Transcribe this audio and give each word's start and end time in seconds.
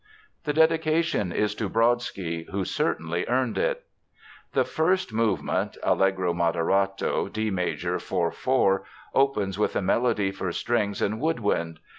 The 0.45 0.53
dedication 0.53 1.31
is 1.31 1.53
to 1.53 1.69
Brodsky, 1.69 2.47
who 2.51 2.65
certainly 2.65 3.23
earned 3.27 3.59
it. 3.59 3.83
The 4.53 4.63
first 4.65 5.13
movement 5.13 5.77
(Allegro 5.83 6.33
moderato, 6.33 7.31
D 7.31 7.51
major, 7.51 7.99
4 7.99 8.31
4), 8.31 8.83
opens 9.13 9.59
with 9.59 9.75
a 9.75 9.81
melody 9.83 10.31
for 10.31 10.51
strings 10.51 11.03
and 11.03 11.21
woodwind. 11.21 11.79